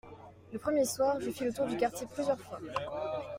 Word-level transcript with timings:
Le 0.51 0.57
premier 0.57 0.83
soir, 0.83 1.17
je 1.19 1.29
fis 1.29 1.43
le 1.43 1.53
tour 1.53 1.67
du 1.67 1.77
quartier 1.77 2.07
plusieurs 2.09 2.39
fois. 2.39 2.57